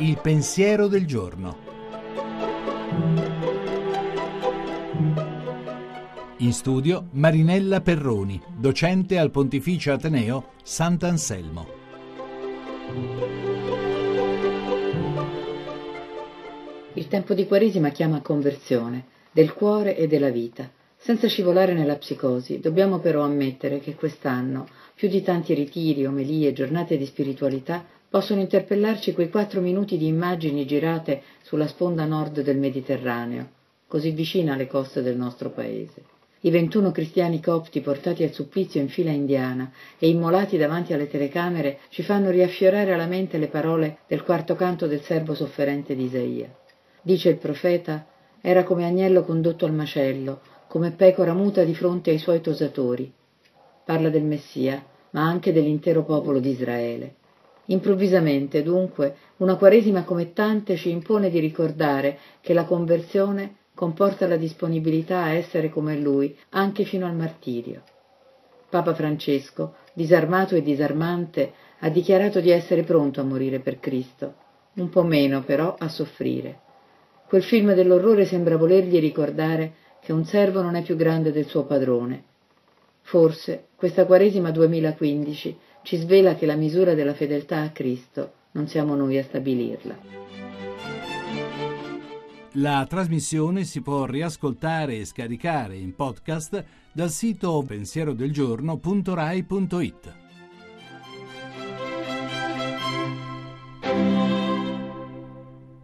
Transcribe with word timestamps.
Il 0.00 0.20
pensiero 0.22 0.86
del 0.86 1.06
giorno. 1.06 1.56
In 6.36 6.52
studio 6.52 7.08
Marinella 7.10 7.80
Perroni, 7.80 8.40
docente 8.56 9.18
al 9.18 9.32
Pontificio 9.32 9.90
Ateneo 9.90 10.52
Sant'Anselmo. 10.62 11.66
Il 16.92 17.08
tempo 17.08 17.34
di 17.34 17.46
Quaresima 17.48 17.88
chiama 17.88 18.20
conversione 18.20 19.06
del 19.32 19.52
cuore 19.52 19.96
e 19.96 20.06
della 20.06 20.30
vita. 20.30 20.70
Senza 20.96 21.26
scivolare 21.26 21.74
nella 21.74 21.96
psicosi, 21.96 22.60
dobbiamo 22.60 23.00
però 23.00 23.22
ammettere 23.22 23.80
che 23.80 23.96
quest'anno, 23.96 24.68
più 24.94 25.08
di 25.08 25.22
tanti 25.22 25.54
ritiri, 25.54 26.06
omelie, 26.06 26.52
giornate 26.52 26.96
di 26.96 27.06
spiritualità, 27.06 27.84
possono 28.08 28.40
interpellarci 28.40 29.12
quei 29.12 29.28
quattro 29.28 29.60
minuti 29.60 29.98
di 29.98 30.06
immagini 30.06 30.66
girate 30.66 31.22
sulla 31.42 31.66
sponda 31.66 32.04
nord 32.04 32.40
del 32.40 32.56
Mediterraneo, 32.56 33.48
così 33.86 34.10
vicina 34.12 34.54
alle 34.54 34.66
coste 34.66 35.02
del 35.02 35.16
nostro 35.16 35.50
paese. 35.50 36.02
I 36.42 36.50
ventuno 36.50 36.92
cristiani 36.92 37.42
copti 37.42 37.80
portati 37.80 38.22
al 38.22 38.32
supplizio 38.32 38.80
in 38.80 38.88
fila 38.88 39.10
indiana 39.10 39.72
e 39.98 40.08
immolati 40.08 40.56
davanti 40.56 40.92
alle 40.92 41.08
telecamere 41.08 41.80
ci 41.88 42.02
fanno 42.02 42.30
riaffiorare 42.30 42.92
alla 42.92 43.06
mente 43.06 43.38
le 43.38 43.48
parole 43.48 43.98
del 44.06 44.22
quarto 44.22 44.54
canto 44.54 44.86
del 44.86 45.02
servo 45.02 45.34
sofferente 45.34 45.96
di 45.96 46.04
Isaia. 46.04 46.48
Dice 47.02 47.30
il 47.30 47.38
profeta, 47.38 48.06
era 48.40 48.62
come 48.62 48.84
agnello 48.84 49.24
condotto 49.24 49.64
al 49.64 49.72
macello, 49.72 50.40
come 50.68 50.92
pecora 50.92 51.34
muta 51.34 51.64
di 51.64 51.74
fronte 51.74 52.10
ai 52.10 52.18
suoi 52.18 52.40
tosatori. 52.40 53.12
Parla 53.84 54.08
del 54.08 54.22
Messia, 54.22 54.84
ma 55.10 55.22
anche 55.22 55.52
dell'intero 55.52 56.04
popolo 56.04 56.38
di 56.38 56.50
Israele. 56.50 57.14
Improvvisamente, 57.70 58.62
dunque, 58.62 59.16
una 59.38 59.56
Quaresima 59.56 60.04
come 60.04 60.32
tante 60.32 60.76
ci 60.76 60.90
impone 60.90 61.30
di 61.30 61.38
ricordare 61.38 62.18
che 62.40 62.54
la 62.54 62.64
conversione 62.64 63.56
comporta 63.74 64.26
la 64.26 64.36
disponibilità 64.36 65.22
a 65.22 65.32
essere 65.32 65.68
come 65.68 65.96
lui, 65.96 66.36
anche 66.50 66.84
fino 66.84 67.06
al 67.06 67.14
martirio. 67.14 67.82
Papa 68.70 68.94
Francesco, 68.94 69.76
disarmato 69.92 70.54
e 70.54 70.62
disarmante, 70.62 71.52
ha 71.80 71.88
dichiarato 71.88 72.40
di 72.40 72.50
essere 72.50 72.82
pronto 72.82 73.20
a 73.20 73.24
morire 73.24 73.60
per 73.60 73.78
Cristo, 73.78 74.34
un 74.74 74.88
po' 74.88 75.04
meno 75.04 75.42
però 75.42 75.76
a 75.78 75.88
soffrire. 75.88 76.60
Quel 77.28 77.42
film 77.42 77.74
dell'orrore 77.74 78.24
sembra 78.24 78.56
volergli 78.56 78.98
ricordare 78.98 79.74
che 80.00 80.12
un 80.12 80.24
servo 80.24 80.62
non 80.62 80.74
è 80.74 80.82
più 80.82 80.96
grande 80.96 81.32
del 81.32 81.46
suo 81.46 81.64
padrone. 81.64 82.24
Forse 83.08 83.68
questa 83.74 84.04
Quaresima 84.04 84.50
2015 84.50 85.56
ci 85.82 85.96
svela 85.96 86.34
che 86.34 86.44
la 86.44 86.56
misura 86.56 86.92
della 86.92 87.14
fedeltà 87.14 87.62
a 87.62 87.70
Cristo 87.70 88.32
non 88.50 88.68
siamo 88.68 88.94
noi 88.94 89.16
a 89.16 89.22
stabilirla. 89.22 89.98
La 92.52 92.84
trasmissione 92.86 93.64
si 93.64 93.80
può 93.80 94.04
riascoltare 94.04 94.98
e 94.98 95.06
scaricare 95.06 95.76
in 95.76 95.94
podcast 95.94 96.62
dal 96.92 97.08
sito 97.08 97.64
pensierodelgiorno.rai.it. 97.66 100.17